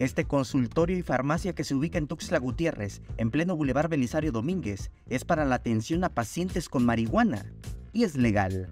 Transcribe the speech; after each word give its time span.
Este 0.00 0.24
consultorio 0.24 0.98
y 0.98 1.02
farmacia 1.02 1.54
que 1.54 1.62
se 1.62 1.74
ubica 1.74 1.98
en 1.98 2.08
Tuxtla 2.08 2.38
Gutiérrez, 2.38 3.00
en 3.16 3.30
pleno 3.30 3.54
Boulevard 3.54 3.88
Belisario 3.88 4.32
Domínguez, 4.32 4.90
es 5.08 5.24
para 5.24 5.44
la 5.44 5.54
atención 5.54 6.02
a 6.02 6.08
pacientes 6.08 6.68
con 6.68 6.84
marihuana 6.84 7.46
y 7.92 8.02
es 8.02 8.16
legal. 8.16 8.70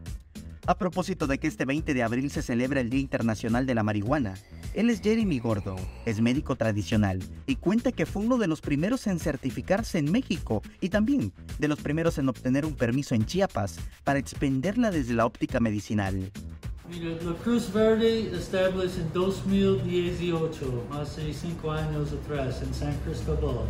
A 0.66 0.76
propósito 0.76 1.28
de 1.28 1.38
que 1.38 1.46
este 1.46 1.64
20 1.64 1.94
de 1.94 2.02
abril 2.02 2.30
se 2.30 2.42
celebra 2.42 2.80
el 2.80 2.90
Día 2.90 3.00
Internacional 3.00 3.66
de 3.66 3.74
la 3.74 3.84
Marihuana, 3.84 4.34
él 4.74 4.90
es 4.90 5.00
Jeremy 5.00 5.38
Gordo, 5.38 5.76
es 6.06 6.20
médico 6.20 6.56
tradicional 6.56 7.20
y 7.46 7.56
cuenta 7.56 7.92
que 7.92 8.06
fue 8.06 8.22
uno 8.22 8.36
de 8.36 8.48
los 8.48 8.60
primeros 8.60 9.06
en 9.06 9.20
certificarse 9.20 9.98
en 9.98 10.10
México 10.10 10.62
y 10.80 10.88
también 10.88 11.32
de 11.58 11.68
los 11.68 11.80
primeros 11.80 12.18
en 12.18 12.28
obtener 12.28 12.64
un 12.64 12.74
permiso 12.74 13.14
en 13.14 13.26
Chiapas 13.26 13.78
para 14.02 14.18
expenderla 14.18 14.90
desde 14.90 15.14
la 15.14 15.26
óptica 15.26 15.60
medicinal. 15.60 16.32
La 17.00 17.34
Cruz 17.42 17.72
Verde 17.72 18.30
established 18.36 18.98
en 18.98 19.10
2018, 19.14 20.84
hace 20.92 21.32
cinco 21.32 21.72
años 21.72 22.12
atrás, 22.12 22.60
en 22.62 22.74
San 22.74 22.94
Cristóbal. 23.00 23.64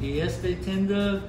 Y 0.00 0.20
esta 0.20 0.48
tienda 0.64 1.20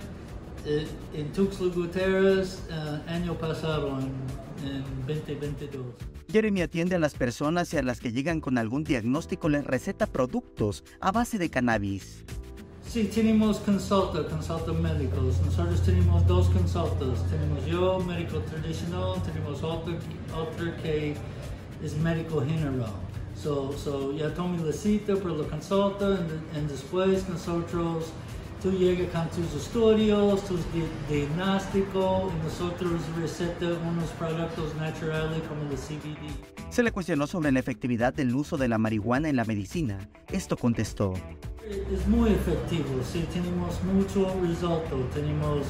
eh, 0.66 0.88
en 1.13 1.31
Tuxtla 1.33 1.67
Gutiérrez 1.75 2.59
eh, 2.71 3.11
año 3.11 3.38
pasado, 3.38 3.99
en, 3.99 4.67
en 4.67 4.83
2022. 5.05 5.85
Jeremy 6.31 6.61
atiende 6.61 6.95
a 6.95 6.99
las 6.99 7.13
personas 7.13 7.73
y 7.73 7.77
a 7.77 7.83
las 7.83 7.99
que 7.99 8.13
llegan 8.13 8.39
con 8.39 8.57
algún 8.57 8.85
diagnóstico 8.85 9.49
les 9.49 9.66
receta 9.66 10.07
productos 10.07 10.85
a 11.02 11.11
base 11.11 11.38
de 11.38 11.49
cannabis. 11.49 12.23
Sí, 12.93 13.05
tenemos 13.05 13.57
consulta, 13.57 14.23
consulta 14.29 14.71
médicos. 14.71 15.41
Nosotros 15.43 15.81
tenemos 15.81 16.27
dos 16.27 16.47
consultas. 16.49 17.27
Tenemos 17.27 17.66
yo, 17.66 17.99
médico 18.02 18.38
tradicional, 18.41 19.19
tenemos 19.23 19.63
otro, 19.63 19.95
otro 20.38 20.77
que 20.83 21.16
es 21.83 21.97
médico 21.97 22.41
general. 22.41 22.93
So, 23.35 23.73
so 23.83 24.11
ya 24.11 24.31
tomé 24.35 24.63
la 24.63 24.71
cita 24.71 25.16
para 25.16 25.33
la 25.33 25.43
consulta 25.45 26.19
y 26.55 26.67
después 26.67 27.27
nosotros, 27.29 28.11
tú 28.61 28.71
llegas 28.71 29.07
con 29.11 29.27
tus 29.30 29.59
estudios, 29.59 30.44
tus 30.45 30.59
di 30.71 30.83
diagnósticos 31.09 32.31
y 32.31 32.44
nosotros 32.44 33.02
receta 33.19 33.69
unos 33.89 34.09
productos 34.19 34.75
naturales 34.75 35.41
como 35.49 35.64
el 35.64 35.77
CBD. 35.80 36.30
Se 36.69 36.83
le 36.83 36.91
cuestionó 36.91 37.25
sobre 37.25 37.52
la 37.52 37.59
efectividad 37.59 38.14
del 38.14 38.36
uso 38.36 38.55
de 38.55 38.67
la 38.67 38.77
marihuana 38.77 39.30
en 39.30 39.36
la 39.38 39.45
medicina. 39.45 39.97
Esto 40.31 40.55
contestó. 40.58 41.16
Es 41.66 42.06
muy 42.08 42.30
efectivo, 42.30 43.02
sí, 43.09 43.25
tenemos 43.31 43.81
mucho 43.83 44.36
resultado, 44.42 45.00
tenemos, 45.14 45.66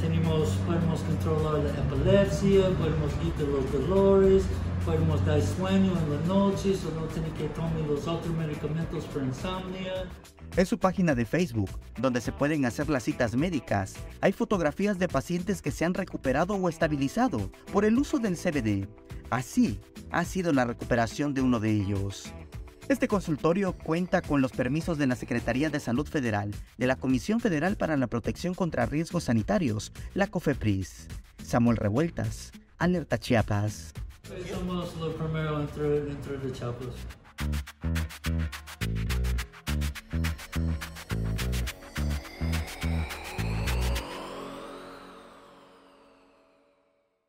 tenemos, 0.00 0.48
podemos 0.66 1.00
controlar 1.02 1.62
la 1.62 1.70
epilepsia, 1.70 2.68
podemos 2.76 3.12
quitar 3.22 3.46
los 3.46 3.72
dolores, 3.72 4.42
podemos 4.84 5.24
dar 5.24 5.40
sueño 5.40 5.92
en 5.96 6.10
la 6.14 6.26
noche, 6.26 6.74
o 6.84 7.00
no 7.00 7.06
tener 7.06 7.30
que 7.34 7.44
tomar 7.50 7.78
los 7.88 8.08
otros 8.08 8.34
medicamentos 8.34 9.04
para 9.04 9.26
insomnia. 9.26 10.10
En 10.56 10.66
su 10.66 10.76
página 10.78 11.14
de 11.14 11.24
Facebook, 11.24 11.70
donde 11.96 12.20
se 12.20 12.32
pueden 12.32 12.64
hacer 12.64 12.88
las 12.88 13.04
citas 13.04 13.36
médicas, 13.36 13.94
hay 14.20 14.32
fotografías 14.32 14.98
de 14.98 15.06
pacientes 15.06 15.62
que 15.62 15.70
se 15.70 15.84
han 15.84 15.94
recuperado 15.94 16.54
o 16.54 16.68
estabilizado 16.68 17.52
por 17.72 17.84
el 17.84 17.96
uso 17.98 18.18
del 18.18 18.36
CBD. 18.36 18.88
Así 19.30 19.78
ha 20.10 20.24
sido 20.24 20.52
la 20.52 20.64
recuperación 20.64 21.34
de 21.34 21.42
uno 21.42 21.60
de 21.60 21.70
ellos. 21.70 22.34
Este 22.90 23.06
consultorio 23.06 23.72
cuenta 23.74 24.20
con 24.20 24.40
los 24.40 24.50
permisos 24.50 24.98
de 24.98 25.06
la 25.06 25.14
Secretaría 25.14 25.70
de 25.70 25.78
Salud 25.78 26.08
Federal, 26.08 26.52
de 26.76 26.88
la 26.88 26.96
Comisión 26.96 27.38
Federal 27.38 27.76
para 27.76 27.96
la 27.96 28.08
Protección 28.08 28.52
contra 28.52 28.84
Riesgos 28.84 29.22
Sanitarios, 29.22 29.92
la 30.12 30.26
COFEPRIS. 30.26 31.06
Samuel 31.40 31.76
Revueltas, 31.76 32.50
Alerta 32.78 33.16
Chiapas. 33.16 33.92
Somos 34.50 34.96
lo 34.96 35.06
de 35.06 36.52
Chiapas. 36.52 37.19